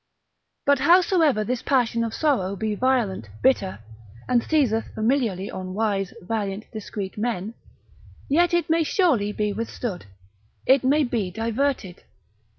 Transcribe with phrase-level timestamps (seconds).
[0.65, 3.77] But howsoever this passion of sorrow be violent, bitter,
[4.27, 7.53] and seizeth familiarly on wise, valiant, discreet men,
[8.27, 10.07] yet it may surely be withstood,
[10.65, 12.01] it may be diverted.